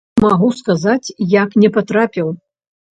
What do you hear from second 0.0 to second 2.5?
Магу сказаць, як не патрапіў.